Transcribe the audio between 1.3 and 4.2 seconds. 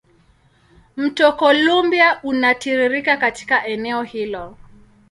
Columbia unatiririka katika eneo